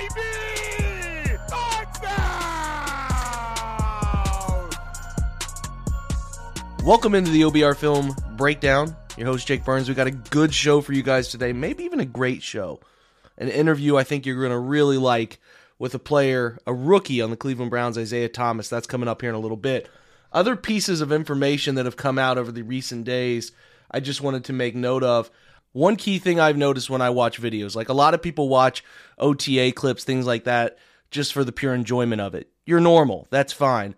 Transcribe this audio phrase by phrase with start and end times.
[0.00, 1.36] baby!
[1.48, 2.80] Touchdown!
[6.84, 8.96] Welcome into the OBR Film Breakdown.
[9.16, 9.88] Your host, Jake Burns.
[9.88, 12.80] We got a good show for you guys today, maybe even a great show.
[13.36, 15.38] An interview I think you're going to really like
[15.78, 18.68] with a player, a rookie on the Cleveland Browns, Isaiah Thomas.
[18.68, 19.88] That's coming up here in a little bit.
[20.32, 23.52] Other pieces of information that have come out over the recent days,
[23.90, 25.30] I just wanted to make note of.
[25.72, 28.84] One key thing I've noticed when I watch videos, like a lot of people watch
[29.18, 30.78] OTA clips, things like that,
[31.10, 32.50] just for the pure enjoyment of it.
[32.66, 33.26] You're normal.
[33.30, 33.94] That's fine.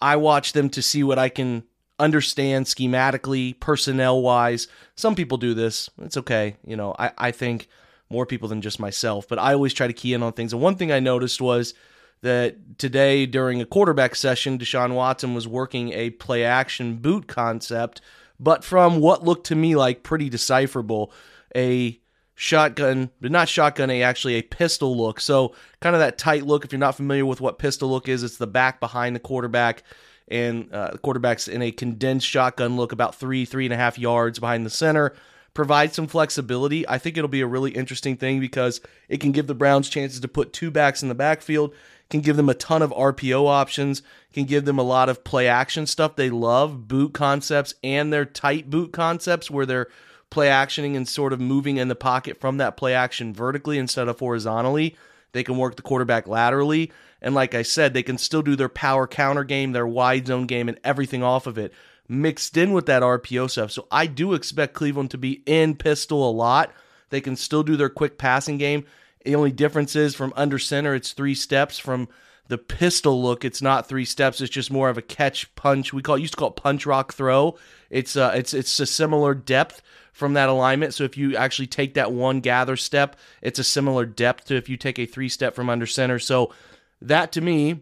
[0.00, 1.62] I watch them to see what I can
[1.98, 4.66] understand schematically, personnel wise.
[4.96, 5.88] Some people do this.
[6.00, 6.56] It's okay.
[6.66, 7.68] You know, I, I think
[8.10, 10.52] more people than just myself, but I always try to key in on things.
[10.52, 11.74] And one thing I noticed was
[12.22, 18.00] that today during a quarterback session, Deshaun Watson was working a play action boot concept,
[18.42, 21.12] but from what looked to me like pretty decipherable,
[21.54, 22.00] a
[22.34, 25.20] shotgun, but not shotgun, a actually a pistol look.
[25.20, 26.64] So kind of that tight look.
[26.64, 29.84] If you're not familiar with what pistol look is, it's the back behind the quarterback,
[30.26, 33.96] and uh, the quarterback's in a condensed shotgun look, about three, three and a half
[33.98, 35.14] yards behind the center.
[35.54, 36.88] Provide some flexibility.
[36.88, 40.18] I think it'll be a really interesting thing because it can give the Browns chances
[40.20, 41.74] to put two backs in the backfield,
[42.12, 44.02] can give them a ton of RPO options,
[44.34, 48.26] can give them a lot of play action stuff they love, boot concepts, and their
[48.26, 49.88] tight boot concepts where they're
[50.28, 54.08] play actioning and sort of moving in the pocket from that play action vertically instead
[54.08, 54.94] of horizontally.
[55.32, 56.92] They can work the quarterback laterally.
[57.22, 60.46] And like I said, they can still do their power counter game, their wide zone
[60.46, 61.72] game, and everything off of it
[62.08, 63.70] mixed in with that RPO stuff.
[63.70, 66.74] So I do expect Cleveland to be in pistol a lot.
[67.08, 68.84] They can still do their quick passing game.
[69.24, 71.78] The only difference is from under center, it's three steps.
[71.78, 72.08] From
[72.48, 74.40] the pistol look, it's not three steps.
[74.40, 75.92] It's just more of a catch punch.
[75.92, 77.56] We call it used to call it punch rock throw.
[77.88, 79.80] It's uh, it's it's a similar depth
[80.12, 80.94] from that alignment.
[80.94, 84.68] So if you actually take that one gather step, it's a similar depth to if
[84.68, 86.18] you take a three step from under center.
[86.18, 86.52] So
[87.00, 87.80] that to me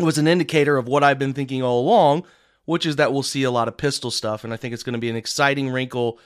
[0.00, 2.24] was an indicator of what I've been thinking all along,
[2.64, 4.44] which is that we'll see a lot of pistol stuff.
[4.44, 6.18] And I think it's going to be an exciting wrinkle.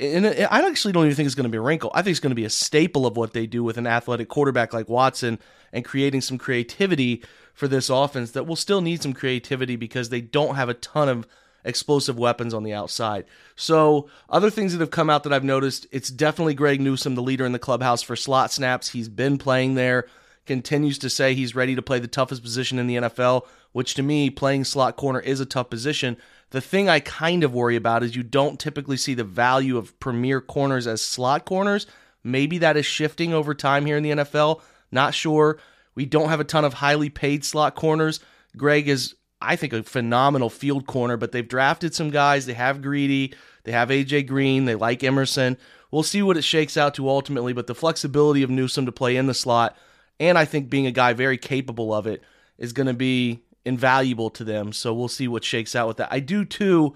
[0.00, 1.90] And I actually don't even think it's going to be a wrinkle.
[1.92, 4.28] I think it's going to be a staple of what they do with an athletic
[4.28, 5.38] quarterback like Watson
[5.72, 7.22] and creating some creativity
[7.52, 11.10] for this offense that will still need some creativity because they don't have a ton
[11.10, 11.26] of
[11.64, 13.26] explosive weapons on the outside.
[13.56, 17.22] So, other things that have come out that I've noticed, it's definitely Greg Newsome, the
[17.22, 18.88] leader in the clubhouse for slot snaps.
[18.88, 20.06] He's been playing there,
[20.50, 24.02] continues to say he's ready to play the toughest position in the NFL, which to
[24.02, 26.16] me, playing slot corner is a tough position.
[26.50, 29.96] The thing I kind of worry about is you don't typically see the value of
[30.00, 31.86] premier corners as slot corners.
[32.24, 34.60] Maybe that is shifting over time here in the NFL.
[34.90, 35.60] Not sure.
[35.94, 38.18] We don't have a ton of highly paid slot corners.
[38.56, 42.46] Greg is I think a phenomenal field corner, but they've drafted some guys.
[42.46, 45.56] They have Greedy, they have AJ Green, they like Emerson.
[45.92, 49.16] We'll see what it shakes out to ultimately, but the flexibility of Newsome to play
[49.16, 49.76] in the slot,
[50.20, 52.22] and I think being a guy very capable of it,
[52.58, 54.72] is going to be invaluable to them.
[54.72, 56.12] So we'll see what shakes out with that.
[56.12, 56.94] I do too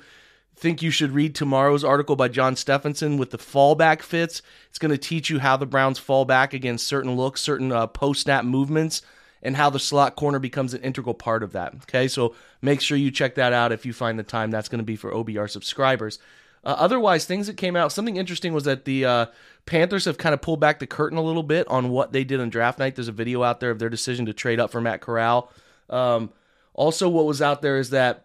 [0.57, 4.41] think you should read tomorrow's article by John Stephenson with the fallback fits.
[4.69, 7.89] It's going to teach you how the Browns fall back against certain looks, certain uh,
[7.89, 9.03] post snap movements
[9.43, 11.75] and how the slot corner becomes an integral part of that.
[11.75, 14.51] Okay, so make sure you check that out if you find the time.
[14.51, 16.19] That's going to be for OBR subscribers.
[16.65, 19.27] Uh, otherwise, things that came out, something interesting was that the uh,
[19.67, 22.41] Panthers have kind of pulled back the curtain a little bit on what they did
[22.41, 22.95] on draft night.
[22.95, 25.53] There's a video out there of their decision to trade up for Matt Corral.
[25.91, 26.31] Um,
[26.73, 28.25] also, what was out there is that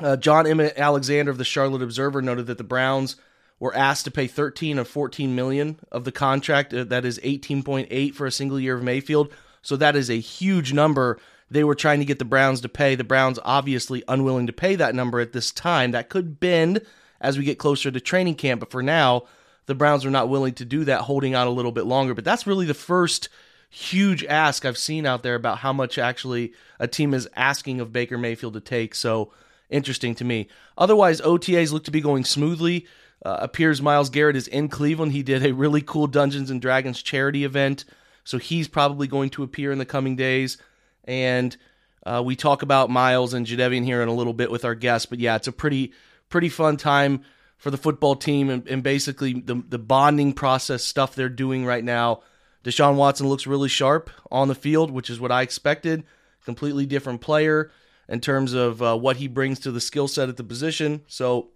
[0.00, 0.70] uh, Jonathan M.
[0.76, 3.16] Alexander of the Charlotte Observer noted that the Browns
[3.58, 6.72] were asked to pay 13 of 14 million of the contract.
[6.72, 9.32] Uh, that is 18.8 for a single year of Mayfield.
[9.62, 11.18] So that is a huge number
[11.50, 12.94] they were trying to get the Browns to pay.
[12.94, 15.92] The Browns obviously unwilling to pay that number at this time.
[15.92, 16.80] That could bend
[17.20, 19.24] as we get closer to training camp, but for now,
[19.66, 22.14] the Browns are not willing to do that, holding out a little bit longer.
[22.14, 23.28] But that's really the first
[23.68, 27.92] huge ask I've seen out there about how much actually a team is asking of
[27.92, 28.94] Baker Mayfield to take.
[28.94, 29.32] So
[29.68, 30.48] interesting to me.
[30.78, 32.86] Otherwise, OTAs look to be going smoothly.
[33.24, 35.12] Uh, appears Myles Garrett is in Cleveland.
[35.12, 37.84] He did a really cool Dungeons and Dragons charity event
[38.26, 40.58] so he's probably going to appear in the coming days.
[41.04, 41.56] And
[42.04, 45.06] uh, we talk about Miles and Jadeveon here in a little bit with our guests.
[45.06, 45.92] But yeah, it's a pretty
[46.28, 47.22] pretty fun time
[47.56, 51.84] for the football team and, and basically the the bonding process stuff they're doing right
[51.84, 52.22] now.
[52.64, 56.04] Deshaun Watson looks really sharp on the field, which is what I expected.
[56.44, 57.70] Completely different player
[58.08, 61.02] in terms of uh, what he brings to the skill set at the position.
[61.06, 61.48] So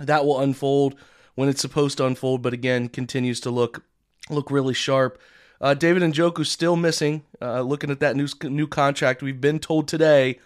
[0.00, 0.96] that will unfold
[1.34, 3.84] when it's supposed to unfold, but again, continues to look
[4.28, 5.20] look really sharp.
[5.60, 7.24] Uh, David Njoku still missing.
[7.40, 10.38] Uh, looking at that new new contract, we've been told today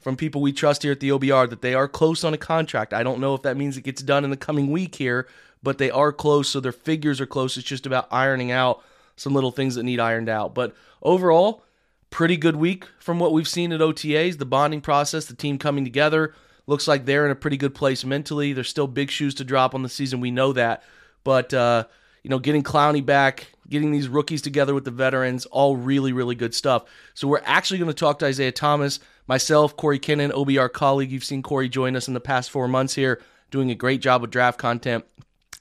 [0.00, 2.92] from people we trust here at the OBR that they are close on a contract.
[2.92, 5.26] I don't know if that means it gets done in the coming week here,
[5.62, 7.56] but they are close, so their figures are close.
[7.56, 8.82] It's just about ironing out
[9.16, 10.54] some little things that need ironed out.
[10.54, 11.64] But overall,
[12.10, 14.38] pretty good week from what we've seen at OTAs.
[14.38, 16.34] The bonding process, the team coming together,
[16.66, 18.52] looks like they're in a pretty good place mentally.
[18.52, 20.20] There's still big shoes to drop on the season.
[20.20, 20.84] We know that,
[21.24, 21.84] but uh,
[22.22, 26.34] you know, getting Clowney back, getting these rookies together with the veterans, all really, really
[26.34, 26.84] good stuff.
[27.14, 31.12] So we're actually going to talk to Isaiah Thomas, myself, Corey Kinnan, OBR colleague.
[31.12, 34.22] You've seen Corey join us in the past four months here, doing a great job
[34.22, 35.04] with draft content.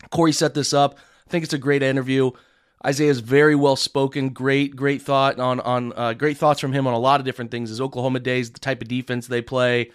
[0.09, 0.97] Corey set this up.
[1.27, 2.31] I think it's a great interview.
[2.85, 6.93] Isaiah's very well spoken, great, great thought on on uh, great thoughts from him on
[6.93, 7.69] a lot of different things.
[7.69, 9.91] His Oklahoma days, the type of defense they play,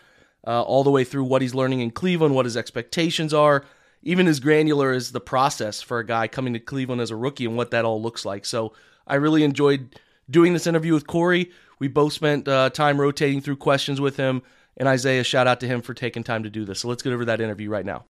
[0.47, 3.65] uh, all the way through what he's learning in Cleveland, what his expectations are,
[4.03, 7.47] even as granular as the process for a guy coming to Cleveland as a rookie
[7.47, 8.45] and what that all looks like.
[8.45, 8.75] So
[9.07, 9.99] I really enjoyed
[10.29, 11.51] doing this interview with Corey.
[11.83, 14.43] We both spent uh, time rotating through questions with him,
[14.77, 16.79] and Isaiah, shout out to him for taking time to do this.
[16.79, 18.05] So let's get over that interview right now.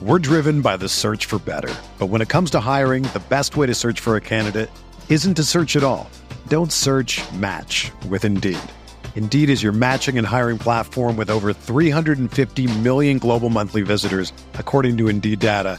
[0.00, 1.74] We're driven by the search for better.
[1.98, 4.70] But when it comes to hiring, the best way to search for a candidate
[5.10, 6.08] isn't to search at all.
[6.48, 8.56] Don't search match with Indeed.
[9.14, 14.96] Indeed is your matching and hiring platform with over 350 million global monthly visitors, according
[14.96, 15.78] to Indeed data,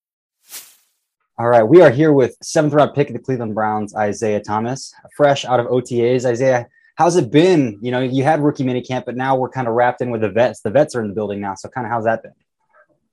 [1.41, 4.93] All right, we are here with seventh round pick of the Cleveland Browns, Isaiah Thomas,
[5.17, 6.23] fresh out of OTAs.
[6.23, 6.67] Isaiah,
[6.97, 7.79] how's it been?
[7.81, 10.29] You know, you had rookie minicamp, but now we're kind of wrapped in with the
[10.29, 10.61] vets.
[10.61, 12.33] The vets are in the building now, so kind of how's that been?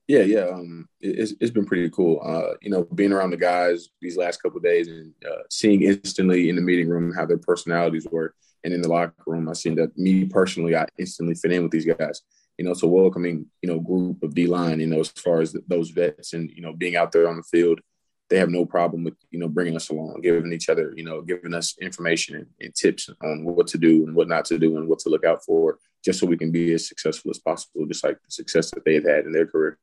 [0.09, 2.21] Yeah, yeah, um, it's, it's been pretty cool.
[2.23, 6.51] Uh, you know, being around the guys these last couple days and uh, seeing instantly
[6.51, 9.75] in the meeting room how their personalities were, and in the locker room, I seen
[9.77, 12.21] that me personally, I instantly fit in with these guys.
[12.59, 14.81] You know, it's a welcoming, you know, group of D line.
[14.81, 17.43] You know, as far as those vets and you know being out there on the
[17.45, 17.81] field
[18.29, 21.23] they have no problem with you know bringing us along, giving each other you know
[21.23, 24.77] giving us information and, and, tips on what to do and what not to do
[24.77, 27.87] and what to look out for, just so we can be as successful as possible,
[27.87, 29.79] just like the success that they've had in their career.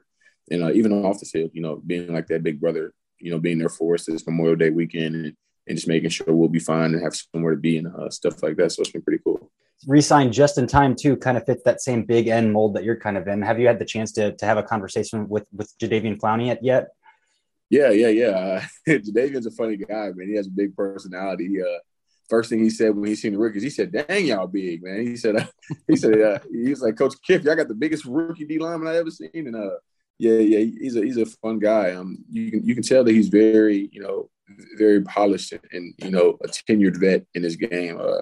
[0.52, 3.40] And uh, even off the field, you know, being like that big brother, you know,
[3.40, 5.36] being there for us this Memorial Day weekend and,
[5.68, 8.44] and just making sure we'll be fine and have somewhere to be and uh, stuff
[8.44, 8.72] like that.
[8.72, 9.52] So it's been pretty cool.
[9.88, 12.96] Resigned just in time too, kind of fits that same big end mold that you're
[12.96, 13.42] kind of in.
[13.42, 16.90] Have you had the chance to to have a conversation with with Jadeveon Clowney yet?
[17.70, 18.68] Yeah, yeah, yeah.
[18.88, 20.28] Uh, Jadeveon's a funny guy, man.
[20.28, 21.62] He has a big personality.
[21.62, 21.80] Uh,
[22.30, 25.06] first thing he said when he seen the rookies, he said, "Dang, y'all big, man."
[25.06, 25.46] He said, uh,
[25.88, 28.88] "He said uh, he was like Coach Kiff, y'all got the biggest rookie D lineman
[28.88, 29.78] I ever seen." And uh,
[30.20, 31.94] yeah, yeah, he's a he's a fun guy.
[31.94, 34.30] Um, you can you can tell that he's very you know
[34.78, 38.00] very polished and you know a tenured vet in his game.
[38.00, 38.22] Uh,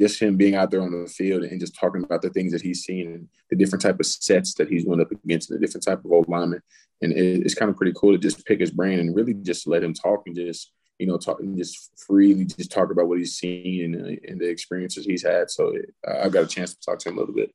[0.00, 2.62] just him being out there on the field and just talking about the things that
[2.62, 5.66] he's seen and the different type of sets that he's went up against and the
[5.66, 6.62] different type of old linemen.
[7.00, 9.82] And it's kind of pretty cool to just pick his brain and really just let
[9.82, 13.36] him talk and just, you know, talk and just freely just talk about what he's
[13.36, 15.50] seen and, and the experiences he's had.
[15.50, 17.54] So it, I've got a chance to talk to him a little bit.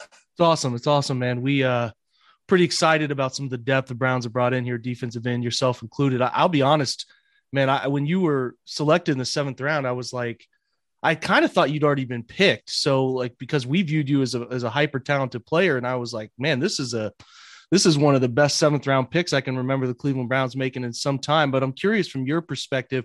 [0.00, 0.74] It's awesome.
[0.74, 1.42] It's awesome, man.
[1.42, 1.90] We, uh,
[2.46, 5.44] pretty excited about some of the depth the Browns have brought in here, defensive end,
[5.44, 6.20] yourself included.
[6.20, 7.10] I, will be honest,
[7.52, 7.70] man.
[7.70, 10.46] I, when you were selected in the seventh round, I was like,
[11.02, 12.70] I kind of thought you'd already been picked.
[12.70, 15.96] So like because we viewed you as a as a hyper talented player, and I
[15.96, 17.12] was like, man, this is a
[17.70, 20.54] this is one of the best seventh round picks I can remember the Cleveland Browns
[20.54, 21.50] making in some time.
[21.50, 23.04] But I'm curious from your perspective,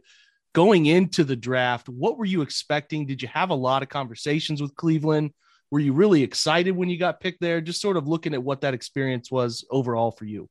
[0.54, 3.06] going into the draft, what were you expecting?
[3.06, 5.32] Did you have a lot of conversations with Cleveland?
[5.72, 7.62] Were you really excited when you got picked there?
[7.62, 10.50] Just sort of looking at what that experience was overall for you.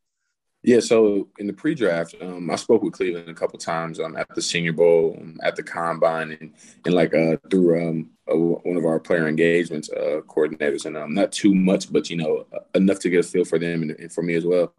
[0.63, 4.27] Yeah, so in the pre-draft, um, I spoke with Cleveland a couple times um, at
[4.35, 6.53] the Senior Bowl, um, at the Combine, and
[6.85, 11.15] and like uh, through um, uh, one of our player engagements uh, coordinators, and um,
[11.15, 14.13] not too much, but you know enough to get a feel for them and, and
[14.13, 14.73] for me as well.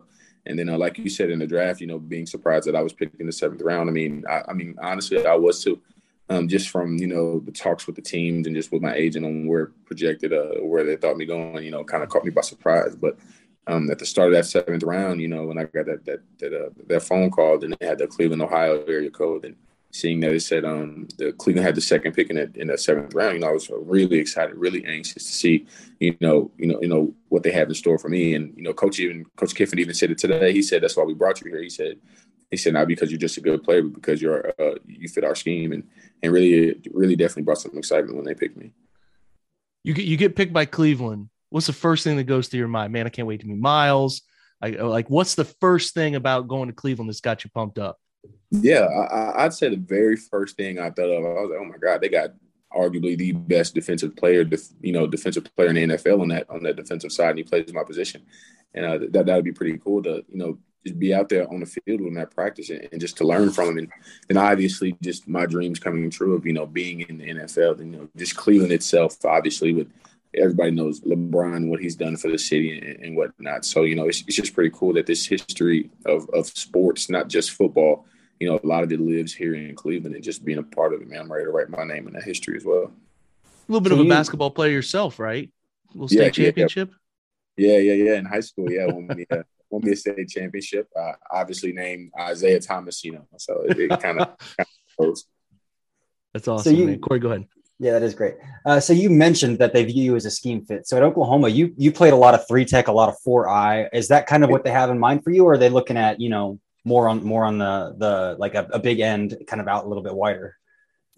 [0.45, 2.81] And then, uh, like you said in the draft, you know, being surprised that I
[2.81, 3.89] was picked in the seventh round.
[3.89, 5.81] I mean, I, I mean, honestly, I was too.
[6.29, 9.25] Um, just from you know the talks with the teams and just with my agent
[9.25, 12.31] on where projected uh, where they thought me going, you know, kind of caught me
[12.31, 12.97] by surprise.
[12.97, 13.17] But
[13.67, 16.19] um, at the start of that seventh round, you know, when I got that that
[16.39, 19.55] that, uh, that phone call, then they had the Cleveland, Ohio area code, and
[19.91, 22.77] seeing that it said um, the Cleveland had the second pick in that in the
[22.77, 25.65] seventh round, you know, I was really excited, really anxious to see,
[25.99, 28.35] you know, you know, you know what they have in store for me.
[28.35, 30.53] And you know, Coach even Coach Kiffin even said it today.
[30.53, 31.61] He said that's why we brought you here.
[31.61, 31.97] He said
[32.49, 35.25] he said not because you're just a good player, but because you're uh, you fit
[35.25, 35.83] our scheme, and
[36.23, 38.71] and really really definitely brought some excitement when they picked me.
[39.83, 42.67] You get you get picked by Cleveland what's the first thing that goes through your
[42.67, 42.93] mind?
[42.93, 44.21] Man, I can't wait to meet Myles.
[44.61, 47.99] I, like, what's the first thing about going to Cleveland that's got you pumped up?
[48.49, 51.65] Yeah, I, would say the very first thing I thought of, I was like, oh
[51.65, 52.31] my god, they got
[52.73, 54.47] arguably the best defensive player,
[54.81, 57.43] you know, defensive player in the NFL on that on that defensive side, and he
[57.43, 58.25] plays my position,
[58.73, 61.49] and uh, that that would be pretty cool to you know just be out there
[61.51, 63.91] on the field with that practice and, and, just to learn from him, and
[64.27, 67.93] then obviously just my dreams coming true of you know being in the NFL, and
[67.93, 69.91] you know just Cleveland itself, obviously with
[70.37, 73.65] everybody knows LeBron, what he's done for the city and, and whatnot.
[73.65, 77.27] So, you know, it's, it's, just pretty cool that this history of, of sports, not
[77.27, 78.05] just football,
[78.39, 80.93] you know, a lot of it lives here in Cleveland and just being a part
[80.93, 82.91] of it, man, I'm ready to write my name in that history as well.
[83.43, 85.49] A little bit so of a you, basketball player yourself, right?
[85.89, 86.91] A little state yeah, championship?
[87.57, 88.15] Yeah, yeah, yeah.
[88.15, 88.85] In high school, yeah.
[88.85, 89.37] Won me, uh,
[89.69, 90.87] won me a state championship.
[90.95, 94.35] I obviously named Isaiah Thomas, you know, so it, it kind of
[94.99, 95.25] goes.
[96.33, 96.99] That's awesome, so you, man.
[96.99, 97.47] Corey, go ahead.
[97.79, 98.35] Yeah, that is great.
[98.65, 100.87] Uh, so you mentioned that they view you as a scheme fit.
[100.87, 103.47] So at Oklahoma, you you played a lot of three tech, a lot of four
[103.47, 103.87] I.
[103.93, 105.97] Is that kind of what they have in mind for you, or are they looking
[105.97, 109.61] at you know more on more on the the like a, a big end, kind
[109.61, 110.55] of out a little bit wider?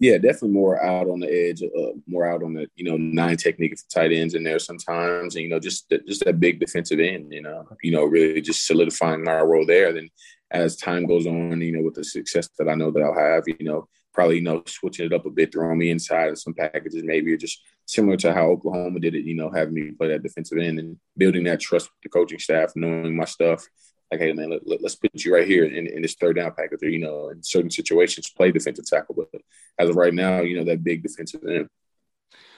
[0.00, 3.38] Yeah, definitely more out on the edge, uh, more out on the you know nine
[3.38, 7.00] technique for tight ends in there sometimes, and you know just just that big defensive
[7.00, 9.94] end, you know, you know really just solidifying our role there.
[9.94, 10.10] Then
[10.50, 13.44] as time goes on, you know, with the success that I know that I'll have,
[13.46, 16.54] you know, probably you know switching it up a bit, throwing me inside of some
[16.54, 19.24] packages, maybe or just similar to how Oklahoma did it.
[19.24, 22.38] You know, having me play that defensive end and building that trust with the coaching
[22.38, 23.66] staff, knowing my stuff.
[24.10, 26.82] Like, hey man, let, us put you right here in, in this third down package,
[26.82, 29.14] or you know, in certain situations, play defensive tackle.
[29.16, 29.40] But
[29.78, 31.68] as of right now, you know, that big defensive end.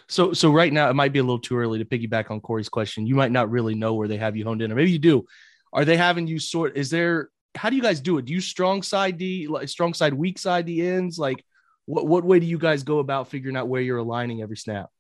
[0.09, 2.69] So, so right now, it might be a little too early to piggyback on Corey's
[2.69, 3.07] question.
[3.07, 5.27] You might not really know where they have you honed in, or maybe you do.
[5.73, 6.77] Are they having you sort?
[6.77, 8.25] Is there how do you guys do it?
[8.25, 11.19] Do you strong side D, like strong side, weak side the ends?
[11.19, 11.45] Like,
[11.87, 14.91] what what way do you guys go about figuring out where you're aligning every snap?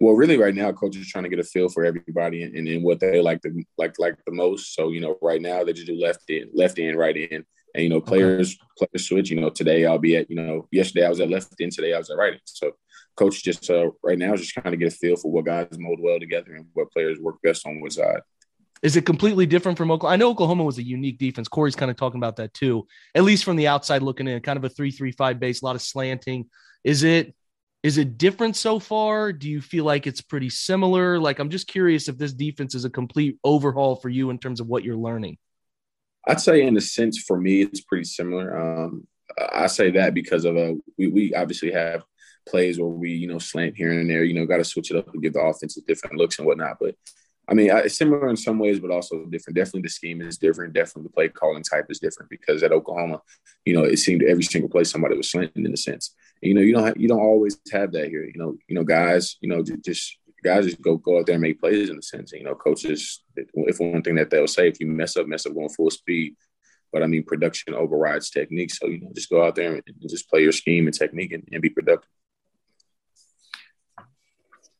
[0.00, 2.68] Well, really, right now, coach is trying to get a feel for everybody and, and,
[2.68, 4.74] and what they like the like like the most.
[4.74, 7.82] So, you know, right now they just do left in, left in, right in, and
[7.82, 8.86] you know, players okay.
[8.86, 9.30] players switch.
[9.30, 11.94] You know, today I'll be at you know, yesterday I was at left in, today
[11.94, 12.40] I was at right in.
[12.44, 12.72] So,
[13.16, 15.66] coach just uh, right now is just trying to get a feel for what guys
[15.78, 18.20] mold well together and what players work best on what side.
[18.82, 20.14] Is it completely different from Oklahoma?
[20.14, 21.48] I know Oklahoma was a unique defense.
[21.48, 24.56] Corey's kind of talking about that too, at least from the outside looking in, kind
[24.56, 26.46] of a three-three-five base, a lot of slanting.
[26.84, 27.34] Is it
[27.82, 29.32] is it different so far?
[29.32, 31.18] Do you feel like it's pretty similar?
[31.18, 34.60] Like, I'm just curious if this defense is a complete overhaul for you in terms
[34.60, 35.38] of what you're learning.
[36.26, 38.84] I'd say, in a sense, for me, it's pretty similar.
[38.84, 39.06] Um,
[39.52, 42.02] I say that because of a we, we obviously have
[42.48, 44.24] plays where we you know slant here and there.
[44.24, 46.78] You know, got to switch it up and give the offense different looks and whatnot.
[46.80, 46.96] But
[47.48, 49.56] I mean, it's similar in some ways, but also different.
[49.56, 50.74] Definitely the scheme is different.
[50.74, 53.22] Definitely the play calling type is different because at Oklahoma,
[53.64, 56.14] you know, it seemed every single play somebody was slanting in a sense.
[56.42, 58.24] And, you know, you don't have, you don't always have that here.
[58.24, 61.42] You know, you know, guys, you know, just guys just go go out there and
[61.42, 62.32] make plays in a sense.
[62.32, 65.46] And, you know, coaches, if one thing that they'll say, if you mess up, mess
[65.46, 66.36] up going full speed.
[66.92, 68.72] But I mean, production overrides technique.
[68.72, 71.46] So you know, just go out there and just play your scheme and technique and,
[71.52, 72.08] and be productive.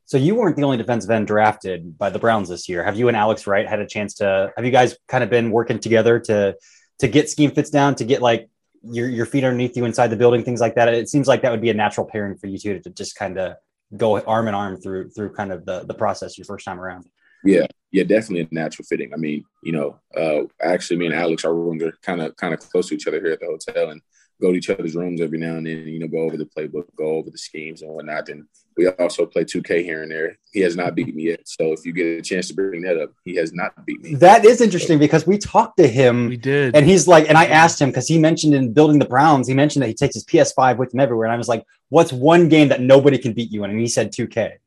[0.09, 2.83] So you weren't the only defensive end drafted by the Browns this year.
[2.83, 4.50] Have you and Alex Wright had a chance to?
[4.57, 6.57] Have you guys kind of been working together to
[7.00, 8.49] to get scheme fits down, to get like
[8.83, 10.88] your your feet underneath you inside the building, things like that?
[10.88, 13.38] It seems like that would be a natural pairing for you two to just kind
[13.38, 13.57] of
[13.99, 17.07] go arm in arm through through kind of the the process your first time around.
[17.45, 19.12] Yeah, yeah, definitely a natural fitting.
[19.12, 21.53] I mean, you know, uh, actually, me and Alex, are
[22.00, 24.00] kind of kind of close to each other here at the hotel, and
[24.41, 26.85] go to each other's rooms every now and then, you know, go over the playbook,
[26.97, 28.29] go over the schemes and whatnot.
[28.29, 28.47] And
[28.78, 30.38] we also play 2K here and there.
[30.52, 31.40] He has not beat me yet.
[31.47, 34.14] So if you get a chance to bring that up, he has not beat me.
[34.14, 36.28] That is interesting because we talked to him.
[36.28, 36.76] We did.
[36.76, 39.54] And he's like, and I asked him because he mentioned in building the Browns, he
[39.54, 41.26] mentioned that he takes his PS5 with him everywhere.
[41.26, 43.70] And I was like, what's one game that nobody can beat you in?
[43.70, 44.58] And he said 2K.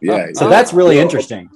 [0.00, 0.28] Yeah.
[0.34, 1.50] so that's really interesting.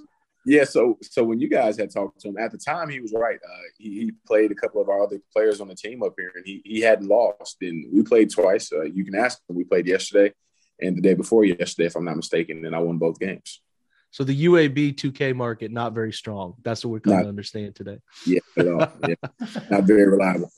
[0.45, 3.13] Yeah, so so when you guys had talked to him at the time, he was
[3.13, 3.37] right.
[3.37, 6.33] Uh, he, he, played a couple of our other players on the team up here,
[6.35, 7.59] and he he hadn't lost.
[7.61, 8.73] And we played twice.
[8.73, 9.55] Uh, you can ask him.
[9.55, 10.35] We played yesterday,
[10.83, 13.61] and the day before yesterday, if I'm not mistaken, and I won both games.
[14.11, 16.55] So the UAB 2K market not very strong.
[16.63, 17.99] That's what we're coming to understand today.
[18.27, 18.93] Yeah, at all.
[19.09, 19.15] Yeah,
[19.71, 20.51] not very reliable.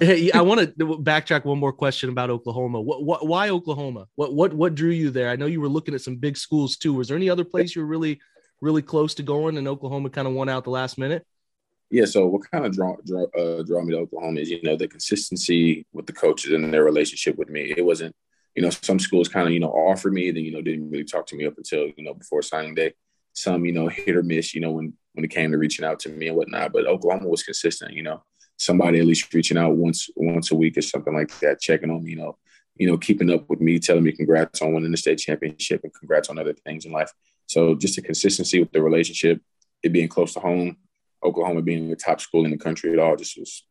[0.00, 2.80] Hey, I want to backtrack one more question about Oklahoma.
[2.80, 4.06] What, what, why Oklahoma?
[4.16, 5.28] What, what, what drew you there?
[5.28, 6.94] I know you were looking at some big schools too.
[6.94, 8.20] Was there any other place you were really,
[8.62, 11.26] really close to going, and Oklahoma kind of won out the last minute?
[11.90, 12.06] Yeah.
[12.06, 14.88] So what kind of draw draw, uh, draw me to Oklahoma is you know the
[14.88, 17.72] consistency with the coaches and their relationship with me.
[17.76, 18.16] It wasn't
[18.54, 21.04] you know some schools kind of you know offered me, then you know didn't really
[21.04, 22.94] talk to me up until you know before signing day.
[23.32, 24.54] Some you know hit or miss.
[24.54, 26.72] You know when when it came to reaching out to me and whatnot.
[26.72, 27.92] But Oklahoma was consistent.
[27.92, 28.22] You know
[28.56, 32.04] somebody at least reaching out once once a week or something like that, checking on
[32.04, 32.12] me.
[32.12, 32.38] You know
[32.76, 35.94] you know keeping up with me, telling me congrats on winning the state championship and
[35.94, 37.12] congrats on other things in life.
[37.46, 39.40] So just the consistency with the relationship,
[39.82, 40.76] it being close to home
[41.24, 43.64] Oklahoma being the top school in the country at all just was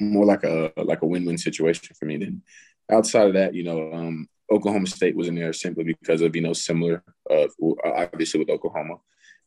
[0.00, 2.16] more like a like a win-win situation for me.
[2.16, 2.42] Then
[2.90, 6.42] outside of that, you know, um, Oklahoma State was in there simply because of you
[6.42, 7.46] know similar, uh,
[7.84, 8.96] obviously with Oklahoma.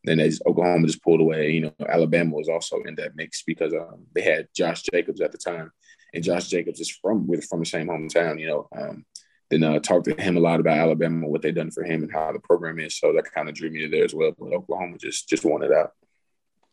[0.04, 3.74] Then as Oklahoma just pulled away, you know, Alabama was also in that mix because
[3.74, 5.72] um, they had Josh Jacobs at the time,
[6.14, 8.40] and Josh Jacobs is from with from the same hometown.
[8.40, 9.06] You know, um,
[9.50, 12.12] then uh, talked to him a lot about Alabama, what they've done for him, and
[12.12, 12.98] how the program is.
[12.98, 14.32] So that kind of drew me to there as well.
[14.38, 15.92] But Oklahoma just just wanted out.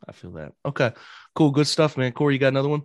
[0.06, 0.52] I feel that.
[0.64, 0.92] Okay,
[1.34, 2.12] cool, good stuff, man.
[2.12, 2.82] Corey, you got another one?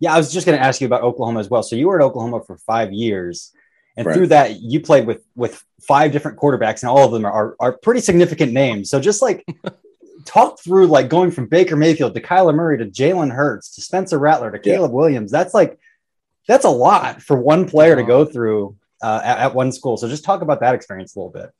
[0.00, 1.62] Yeah, I was just going to ask you about Oklahoma as well.
[1.62, 3.52] So you were at Oklahoma for five years,
[3.96, 4.14] and right.
[4.14, 7.72] through that, you played with with five different quarterbacks, and all of them are are
[7.72, 8.90] pretty significant names.
[8.90, 9.44] So just like
[10.24, 14.18] talk through like going from Baker Mayfield to Kyler Murray to Jalen Hurts to Spencer
[14.18, 14.96] Rattler to Caleb yeah.
[14.96, 15.30] Williams.
[15.30, 15.78] That's like
[16.46, 19.96] that's a lot for one player to go through uh, at, at one school.
[19.96, 21.50] So just talk about that experience a little bit.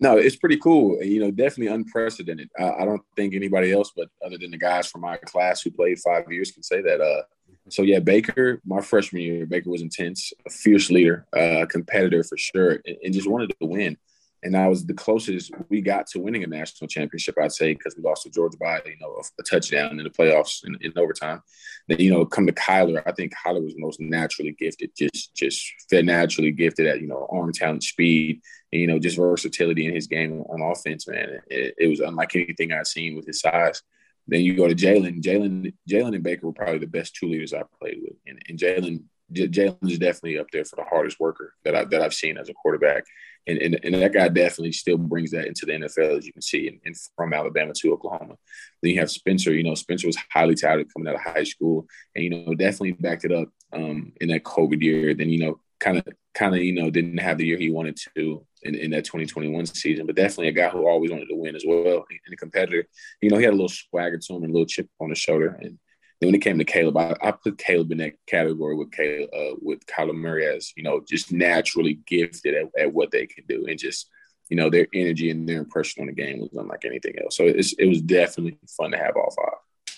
[0.00, 1.02] No, it's pretty cool.
[1.02, 2.50] You know, definitely unprecedented.
[2.58, 5.70] Uh, I don't think anybody else, but other than the guys from my class who
[5.70, 7.00] played five years, can say that.
[7.00, 7.22] Uh,
[7.68, 12.36] so yeah, Baker, my freshman year, Baker was intense, a fierce leader, uh, competitor for
[12.36, 13.96] sure, and, and, just wanted to win.
[14.42, 17.94] And that was the closest we got to winning a national championship, I'd say, because
[17.94, 20.92] we lost to Georgia by you know a, a touchdown in the playoffs in, in,
[20.96, 21.42] overtime.
[21.88, 25.70] Then you know, come to Kyler, I think Kyler was most naturally gifted, just just
[25.90, 28.40] fit naturally gifted at you know arm talent, speed,
[28.72, 31.06] and, you know, just versatility in his game on offense.
[31.06, 33.82] Man, it, it was unlike anything I'd seen with his size.
[34.30, 35.20] Then you go to Jalen.
[35.20, 38.58] Jalen, Jalen and Baker were probably the best two leaders I played with, and, and
[38.58, 42.38] Jalen, Jalen is definitely up there for the hardest worker that I that I've seen
[42.38, 43.04] as a quarterback
[43.46, 46.42] and, and, and that guy definitely still brings that into the NFL, as you can
[46.42, 48.36] see, and, and from Alabama to Oklahoma.
[48.82, 49.52] Then you have Spencer.
[49.52, 52.92] You know, Spencer was highly touted coming out of high school, and you know, definitely
[52.92, 55.14] backed it up um, in that COVID year.
[55.14, 57.98] Then you know, kind of, kind of, you know, didn't have the year he wanted
[58.16, 61.56] to in, in that 2021 season, but definitely a guy who always wanted to win
[61.56, 62.86] as well, and a competitor.
[63.20, 65.18] You know, he had a little swagger to him and a little chip on his
[65.18, 65.78] shoulder, and
[66.20, 69.30] then when it came to Caleb, I, I put Caleb in that category with Caleb,
[69.34, 73.44] uh, with Kyler Murray as you know, just naturally gifted at, at, what they can
[73.48, 74.08] do, and just
[74.50, 77.36] you know their energy and their impression on the game was unlike anything else.
[77.36, 79.94] So it's, it was definitely fun to have all five.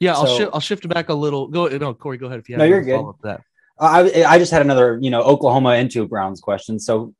[0.00, 0.50] Yeah, I'll shift.
[0.52, 1.46] I'll shift back a little.
[1.46, 2.60] Go no, Corey, go ahead if you have.
[2.60, 3.04] No, you're good.
[3.22, 3.42] That.
[3.78, 6.78] I I just had another you know Oklahoma into Browns question.
[6.78, 7.14] So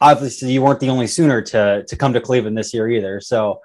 [0.00, 3.20] obviously you weren't the only Sooner to to come to Cleveland this year either.
[3.20, 3.60] So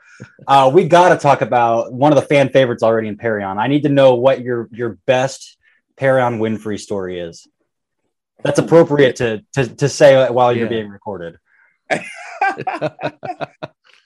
[0.48, 3.58] uh, we got to talk about one of the fan favorites already in Perrion.
[3.58, 5.58] I need to know what your your best
[5.98, 7.48] Perrion Winfrey story is.
[8.44, 10.70] That's appropriate to to, to say while you're yeah.
[10.70, 11.38] being recorded.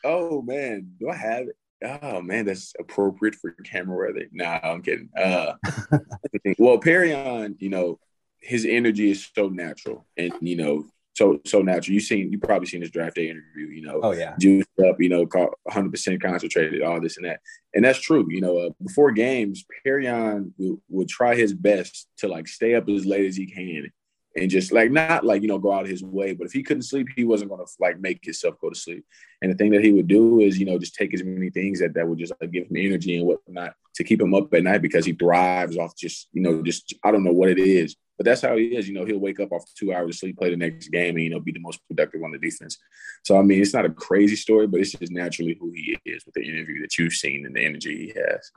[0.04, 1.56] oh man, do I have it?
[1.84, 4.28] Oh man, that's appropriate for camera weather.
[4.32, 5.10] Nah, I'm kidding.
[5.18, 5.54] Uh,
[6.60, 8.00] well, Perrion, you know,
[8.42, 11.94] his energy is so natural, and you know, so so natural.
[11.94, 13.68] You seen you probably seen his draft day interview.
[13.68, 14.96] You know, oh yeah, juiced up.
[15.00, 17.42] You know, 100 percent concentrated, all this and that,
[17.74, 18.26] and that's true.
[18.30, 22.88] You know, uh, before games, Perrion would, would try his best to like stay up
[22.90, 23.92] as late as he can,
[24.36, 26.64] and just like not like you know go out of his way, but if he
[26.64, 29.06] couldn't sleep, he wasn't going to like make himself go to sleep.
[29.42, 31.80] And the thing that he would do is you know just take as many things
[31.82, 34.64] that that would just like, give him energy and whatnot to keep him up at
[34.64, 37.98] night because he thrives off just you know just I don't know what it is
[38.20, 38.86] but that's how he is.
[38.86, 41.24] You know, he'll wake up off two hours of sleep, play the next game, and
[41.24, 42.78] you know, be the most productive on the defense.
[43.24, 46.26] So I mean, it's not a crazy story, but it's just naturally who he is
[46.26, 48.52] with the interview that you've seen and the energy he has.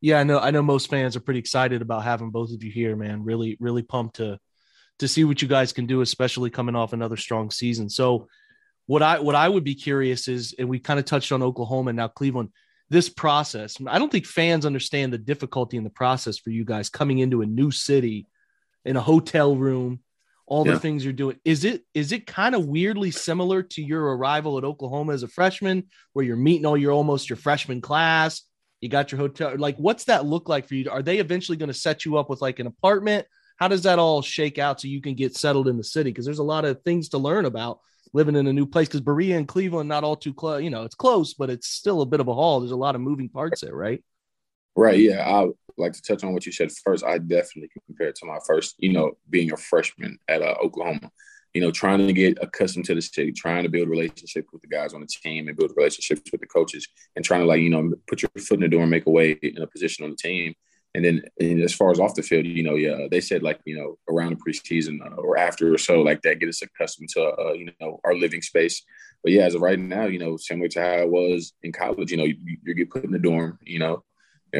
[0.00, 0.38] Yeah, I know.
[0.38, 3.22] I know most fans are pretty excited about having both of you here, man.
[3.22, 4.38] Really, really pumped to
[4.98, 7.90] to see what you guys can do, especially coming off another strong season.
[7.90, 8.28] So,
[8.86, 11.92] what I what I would be curious is, and we kind of touched on Oklahoma
[11.92, 12.48] now Cleveland.
[12.88, 16.88] This process, I don't think fans understand the difficulty in the process for you guys
[16.88, 18.26] coming into a new city
[18.84, 20.00] in a hotel room,
[20.46, 20.74] all yeah.
[20.74, 21.38] the things you're doing.
[21.44, 25.28] Is it is it kind of weirdly similar to your arrival at Oklahoma as a
[25.28, 28.42] freshman, where you're meeting all your almost your freshman class?
[28.80, 29.54] You got your hotel.
[29.56, 30.90] Like, what's that look like for you?
[30.90, 33.26] Are they eventually going to set you up with like an apartment?
[33.56, 36.10] how does that all shake out so you can get settled in the city?
[36.10, 37.80] Because there's a lot of things to learn about
[38.12, 38.88] living in a new place.
[38.88, 40.62] Because Berea and Cleveland, not all too close.
[40.62, 42.60] You know, it's close, but it's still a bit of a haul.
[42.60, 44.02] There's a lot of moving parts there, right?
[44.76, 44.98] Right.
[44.98, 45.28] Yeah.
[45.28, 47.04] I like to touch on what you said first.
[47.04, 51.10] I definitely compare it to my first, you know, being a freshman at uh, Oklahoma.
[51.52, 54.68] You know, trying to get accustomed to the city, trying to build relationships with the
[54.68, 57.70] guys on the team and build relationships with the coaches, and trying to like you
[57.70, 60.10] know put your foot in the door and make a way in a position on
[60.10, 60.54] the team.
[60.96, 63.60] And then and as far as off the field, you know, yeah, they said like,
[63.64, 67.08] you know, around the preseason uh, or after or so, like that, get us accustomed
[67.10, 68.82] to, uh, you know, our living space.
[69.22, 72.10] But yeah, as of right now, you know, similar to how it was in college,
[72.10, 74.02] you know, you, you get put in the dorm, you know,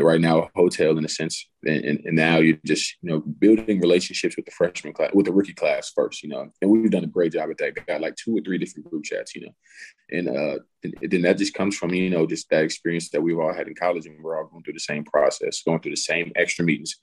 [0.03, 3.21] right now a hotel in a sense and, and, and, now you're just you know
[3.21, 6.49] building relationships with the freshman class with the rookie class first you know.
[6.61, 7.87] And we've done a great job at that.
[7.87, 9.55] Got like two or three different group chats you know.
[10.11, 10.59] And uh
[11.03, 13.75] then that just comes from you know just that experience that we've all had in
[13.75, 16.97] college and we're all going through the same process going through the same extra meetings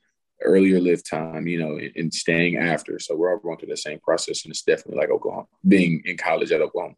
[0.43, 2.99] earlier live time you know and staying after.
[2.99, 6.17] So we're all going through the same process and it's definitely like oklahoma being in
[6.17, 6.95] college at oklahoma.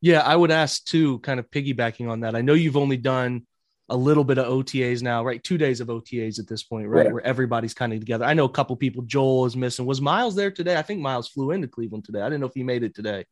[0.00, 2.34] Yeah i would ask too kind of piggybacking on that.
[2.34, 3.46] I know you've only done
[3.90, 5.42] a little bit of OTAs now, right?
[5.42, 7.06] Two days of OTAs at this point, right?
[7.06, 7.12] right.
[7.12, 8.24] Where everybody's kind of together.
[8.24, 9.02] I know a couple people.
[9.02, 9.84] Joel is missing.
[9.84, 10.76] Was Myles there today?
[10.76, 12.20] I think Myles flew into Cleveland today.
[12.20, 13.26] I didn't know if he made it today.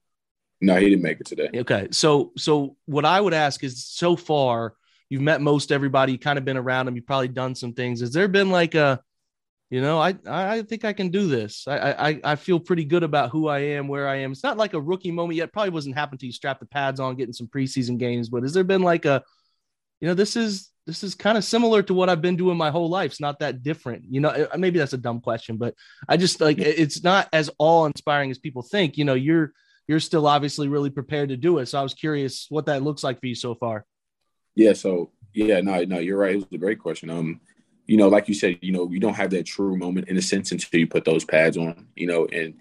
[0.61, 1.51] No, he didn't make it today.
[1.55, 4.75] Okay, so so what I would ask is, so far
[5.09, 8.01] you've met most everybody, you kind of been around them, you've probably done some things.
[8.01, 9.01] Has there been like a,
[9.71, 11.69] you know, I I think I can do this.
[11.69, 14.33] I I I feel pretty good about who I am, where I am.
[14.33, 15.53] It's not like a rookie moment yet.
[15.53, 18.29] Probably wasn't happening to you strap the pads on, getting some preseason games.
[18.29, 19.23] But has there been like a
[20.01, 22.71] you know, this is this is kind of similar to what I've been doing my
[22.71, 23.11] whole life.
[23.13, 24.05] It's not that different.
[24.09, 25.75] You know, maybe that's a dumb question, but
[26.09, 28.97] I just like it's not as all inspiring as people think.
[28.97, 29.53] You know, you're
[29.87, 31.67] you're still obviously really prepared to do it.
[31.67, 33.85] So I was curious what that looks like for you so far.
[34.55, 36.33] Yeah, so yeah, no, no, you're right.
[36.33, 37.11] It was a great question.
[37.11, 37.41] Um,
[37.89, 40.23] you know, like you said, you know, you don't have that true moment in a
[40.23, 42.53] sense until you put those pads on, you know, and,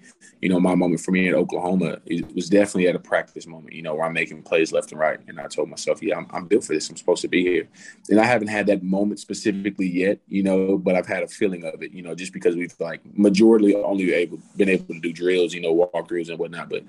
[0.42, 3.74] you know, my moment for me in Oklahoma it was definitely at a practice moment,
[3.74, 5.20] you know, where I'm making plays left and right.
[5.28, 6.90] And I told myself, yeah, I'm, I'm built for this.
[6.90, 7.68] I'm supposed to be here.
[8.10, 11.66] And I haven't had that moment specifically yet, you know, but I've had a feeling
[11.66, 15.12] of it, you know, just because we've like majority only able, been able to do
[15.12, 16.70] drills, you know, walk drills and whatnot.
[16.70, 16.86] But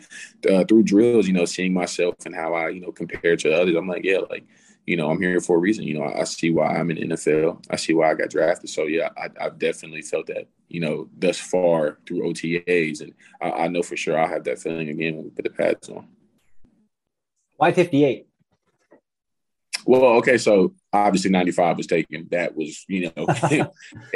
[0.49, 3.75] uh, through drills, you know, seeing myself and how I, you know, compare to others,
[3.75, 4.45] I'm like, yeah, like,
[4.89, 5.85] you know, I'm here for a reason.
[5.85, 7.63] You know, I, see why I'm in NFL.
[7.69, 8.71] I see why I got drafted.
[8.71, 10.49] So yeah, I, have definitely felt that.
[10.69, 14.59] You know, thus far through OTAs, and I, I, know for sure I'll have that
[14.59, 16.09] feeling again when we put the pads on.
[17.59, 18.27] Why 58?
[19.85, 22.27] Well, okay, so obviously 95 was taken.
[22.31, 23.13] That was, you know,
[23.51, 23.71] it,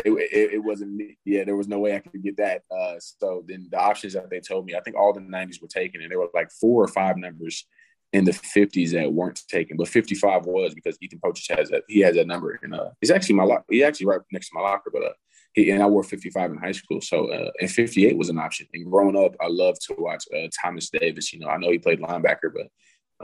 [0.06, 2.62] it, it, wasn't, yeah, there was no way I could get that.
[2.70, 5.68] Uh, so then the options that they told me, I think all the 90s were
[5.68, 7.66] taken, and there were like four or five numbers
[8.12, 11.82] in the 50s that weren't taken, but 55 was because Ethan Pocic has that.
[11.88, 13.64] He has that number, and uh, he's actually my lock.
[13.70, 15.12] He's actually right next to my locker, but uh,
[15.54, 18.66] he and I wore 55 in high school, so uh, and 58 was an option.
[18.72, 21.32] And growing up, I loved to watch uh, Thomas Davis.
[21.32, 22.68] You know, I know he played linebacker, but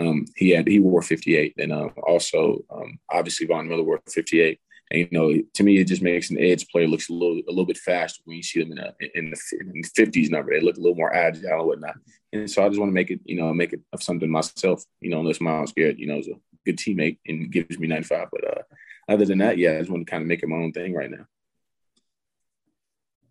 [0.05, 4.59] um, he had he wore 58, and um, also um, obviously Von Miller wore 58.
[4.91, 7.51] And you know, to me, it just makes an edge player looks a little a
[7.51, 10.53] little bit faster when you see them in, a, in the in the fifties number.
[10.53, 11.97] They look a little more agile and whatnot.
[12.33, 14.85] And so I just want to make it, you know, make it of something myself.
[15.01, 18.05] You know, unless Myles Garrett, you know, is a good teammate and gives me ninety
[18.05, 18.29] five.
[18.33, 18.63] But uh,
[19.09, 20.95] other than that, yeah, I just want to kind of make it my own thing
[20.95, 21.27] right now.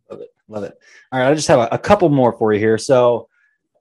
[0.10, 0.78] Love it, love it.
[1.12, 2.78] All right, I just have a, a couple more for you here.
[2.78, 3.30] So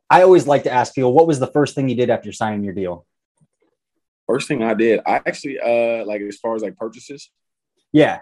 [0.08, 2.64] I always like to ask people, what was the first thing you did after signing
[2.64, 3.06] your deal?
[4.26, 7.30] First thing I did, I actually uh like as far as like purchases.
[7.92, 8.20] Yeah.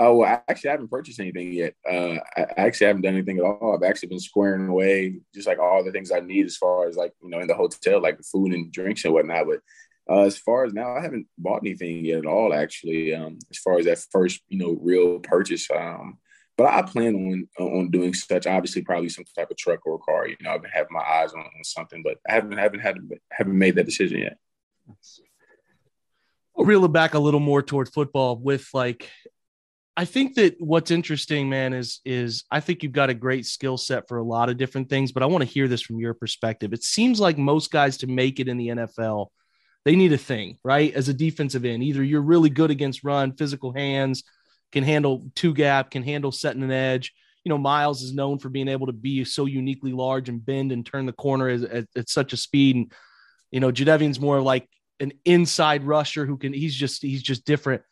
[0.00, 1.74] Oh, well, actually, I actually haven't purchased anything yet.
[1.88, 3.74] Uh, I actually haven't done anything at all.
[3.74, 6.96] I've actually been squaring away just like all the things I need as far as
[6.96, 9.46] like, you know, in the hotel, like food and drinks and whatnot.
[9.46, 9.60] But
[10.08, 13.58] uh, as far as now, I haven't bought anything yet at all, actually, um, as
[13.58, 15.68] far as that first, you know, real purchase.
[15.70, 16.18] Um,
[16.56, 18.46] but I plan on on doing such.
[18.46, 20.28] Obviously, probably some type of truck or car.
[20.28, 22.98] You know, I've been having my eyes on, on something, but I haven't haven't had
[23.30, 24.38] haven't made that decision yet
[26.66, 29.10] reel it back a little more toward football with like
[29.98, 33.76] I think that what's interesting, man, is is I think you've got a great skill
[33.76, 36.14] set for a lot of different things, but I want to hear this from your
[36.14, 36.72] perspective.
[36.72, 39.26] It seems like most guys to make it in the NFL,
[39.84, 40.94] they need a thing, right?
[40.94, 44.22] As a defensive end, either you're really good against run, physical hands,
[44.70, 47.12] can handle two gap, can handle setting an edge.
[47.42, 50.70] You know, Myles is known for being able to be so uniquely large and bend
[50.70, 52.76] and turn the corner at, at, at such a speed.
[52.76, 52.92] And
[53.50, 54.68] you know, Jadeveon's more like
[55.00, 57.82] an inside rusher who can he's just he's just different.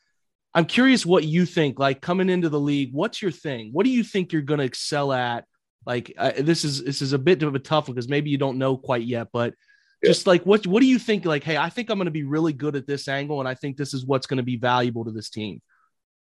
[0.54, 3.70] I'm curious what you think like coming into the league, what's your thing?
[3.72, 5.44] What do you think you're going to excel at?
[5.84, 8.38] Like uh, this is this is a bit of a tough one because maybe you
[8.38, 9.54] don't know quite yet, but
[10.02, 10.10] yeah.
[10.10, 12.24] just like what what do you think like hey, I think I'm going to be
[12.24, 15.04] really good at this angle and I think this is what's going to be valuable
[15.04, 15.60] to this team.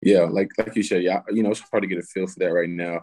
[0.01, 2.39] Yeah, like like you said, yeah, you know, it's hard to get a feel for
[2.39, 3.01] that right now.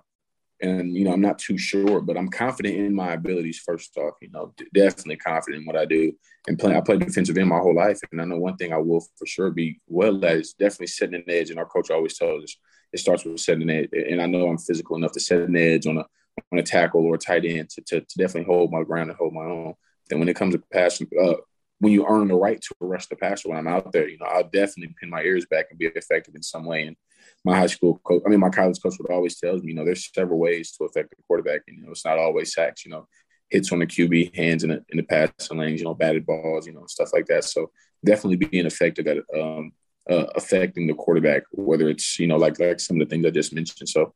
[0.63, 3.59] And you know I'm not too sure, but I'm confident in my abilities.
[3.59, 6.13] First off, you know, definitely confident in what I do.
[6.49, 8.79] And play, I played defensive end my whole life, and I know one thing I
[8.79, 11.51] will for sure be well at is definitely setting an edge.
[11.51, 12.57] And our coach always tells us
[12.93, 13.89] it starts with setting an edge.
[13.93, 16.07] And I know I'm physical enough to set an edge on a
[16.53, 19.19] on a tackle or a tight end to, to, to definitely hold my ground and
[19.19, 19.75] hold my own.
[20.09, 21.35] Then when it comes to passing, uh,
[21.79, 24.27] when you earn the right to arrest the passer when I'm out there, you know,
[24.27, 26.83] I'll definitely pin my ears back and be effective in some way.
[26.83, 26.97] And
[27.45, 29.85] my high school coach, I mean, my college coach would always tell me, you know,
[29.85, 31.63] there's several ways to affect the quarterback.
[31.67, 33.07] And, you know, it's not always sacks, you know,
[33.49, 36.67] hits on the QB, hands in the, in the passing lanes, you know, batted balls,
[36.67, 37.45] you know, stuff like that.
[37.45, 37.71] So
[38.05, 39.73] definitely being effective at um,
[40.09, 43.31] uh, affecting the quarterback, whether it's, you know, like, like some of the things I
[43.31, 43.89] just mentioned.
[43.89, 44.15] So,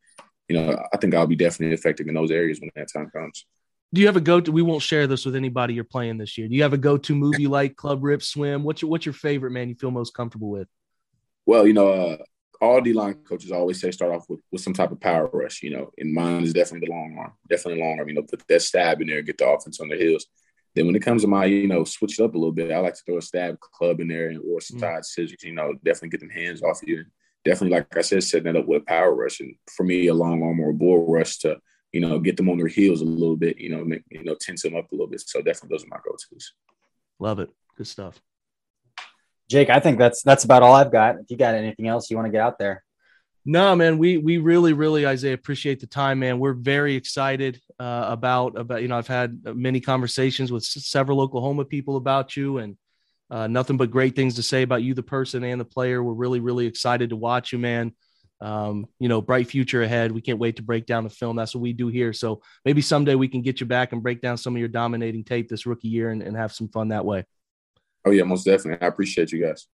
[0.49, 3.47] you know, I think I'll be definitely effective in those areas when that time comes
[3.95, 6.37] do you have a go to we won't share this with anybody you're playing this
[6.37, 9.13] year do you have a go-to movie like club rip swim what's your what's your
[9.13, 10.69] favorite man you feel most comfortable with
[11.47, 12.17] well you know uh,
[12.61, 15.71] all d-line coaches always say start off with, with some type of power rush you
[15.71, 18.63] know and mine is definitely the long arm definitely long arm you know put that
[18.63, 20.27] stab in there get the offense on their heels
[20.75, 22.79] then when it comes to my you know switch it up a little bit i
[22.79, 24.81] like to throw a stab club in there or some mm.
[24.81, 27.07] side scissors you know definitely get them hands off you and
[27.45, 30.15] definitely like i said setting that up with a power rush and for me a
[30.15, 31.57] long arm or a bull rush to
[31.95, 34.35] you know, get them on their heels a little bit, you know, make, you know,
[34.35, 35.21] tense them up a little bit.
[35.21, 36.53] So definitely those are my go-tos.
[37.21, 37.51] Love it.
[37.77, 38.21] Good stuff.
[39.55, 41.17] Jake, I think that's that's about all I've got.
[41.21, 42.83] If you got anything else you want to get out there.
[43.47, 46.39] No, man, we we really, really, Isaiah, appreciate the time, man.
[46.39, 51.65] We're very excited uh, about about you know I've had many conversations with several Oklahoma
[51.65, 52.77] people about you, and
[53.31, 56.03] uh, nothing but great things to say about you, the person and the player.
[56.03, 57.93] We're really, really excited to watch you, man
[58.41, 60.13] um, you know, bright future ahead.
[60.13, 61.37] We can't wait to break down the film.
[61.37, 62.13] That's what we do here.
[62.13, 65.25] So maybe someday we can get you back and break down some of your dominating
[65.25, 67.25] tape this rookie year and, and have some fun that way.
[68.05, 68.85] Oh, yeah, most definitely.
[68.85, 69.67] I appreciate you guys.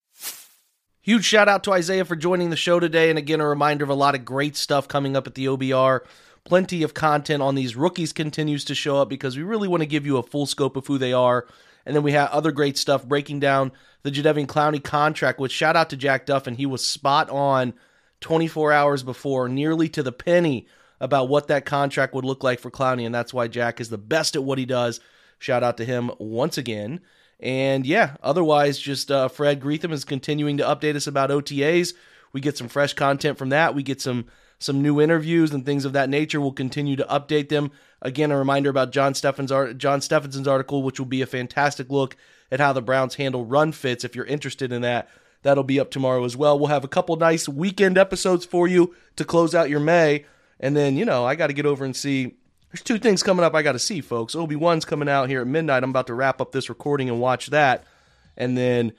[1.00, 3.08] Huge shout out to Isaiah for joining the show today.
[3.08, 6.00] And again, a reminder of a lot of great stuff coming up at the OBR.
[6.44, 9.86] Plenty of content on these rookies continues to show up because we really want to
[9.86, 11.46] give you a full scope of who they are.
[11.86, 15.76] And then we have other great stuff breaking down the Jadeveon Clowney contract, which shout
[15.76, 17.72] out to Jack Duff, and he was spot on
[18.20, 20.66] 24 hours before, nearly to the penny,
[21.00, 23.06] about what that contract would look like for Clowney.
[23.06, 25.00] And that's why Jack is the best at what he does.
[25.38, 27.00] Shout out to him once again.
[27.40, 31.94] And yeah, otherwise, just uh, Fred Greetham is continuing to update us about OTAs.
[32.32, 33.74] We get some fresh content from that.
[33.74, 34.26] We get some
[34.60, 36.40] some new interviews and things of that nature.
[36.40, 37.70] We'll continue to update them.
[38.02, 42.16] Again, a reminder about John Steffen's John Stephenson's article, which will be a fantastic look
[42.50, 44.04] at how the Browns handle run fits.
[44.04, 45.08] If you're interested in that,
[45.42, 46.58] That'll be up tomorrow as well.
[46.58, 50.24] We'll have a couple nice weekend episodes for you to close out your May.
[50.58, 52.34] And then, you know, I got to get over and see.
[52.70, 54.34] There's two things coming up I got to see, folks.
[54.34, 55.82] Obi Wan's coming out here at midnight.
[55.82, 57.84] I'm about to wrap up this recording and watch that.
[58.36, 58.92] And then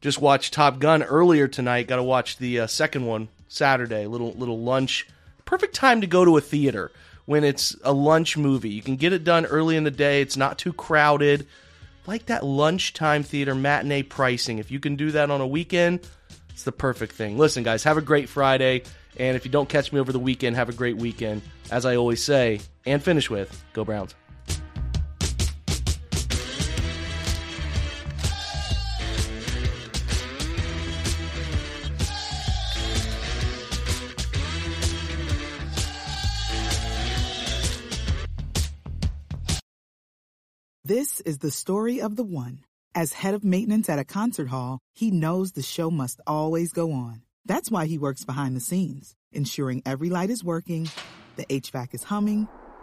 [0.00, 1.88] just watch Top Gun earlier tonight.
[1.88, 4.06] Got to watch the uh, second one Saturday.
[4.06, 5.06] Little little lunch.
[5.44, 6.92] Perfect time to go to a theater
[7.24, 8.70] when it's a lunch movie.
[8.70, 10.22] You can get it done early in the day.
[10.22, 11.46] It's not too crowded
[12.06, 14.58] like that lunchtime theater matinee pricing.
[14.58, 16.00] If you can do that on a weekend,
[16.50, 17.36] it's the perfect thing.
[17.36, 18.84] Listen, guys, have a great Friday.
[19.18, 21.42] And if you don't catch me over the weekend, have a great weekend.
[21.70, 24.14] As I always say, and finish with, go Browns.
[40.84, 42.60] This is the story of the one.
[42.94, 46.92] As head of maintenance at a concert hall, he knows the show must always go
[46.92, 47.20] on.
[47.44, 50.88] That's why he works behind the scenes, ensuring every light is working,
[51.36, 52.48] the HVAC is humming,